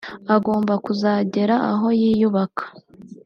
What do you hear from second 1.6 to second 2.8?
aho yiyubaka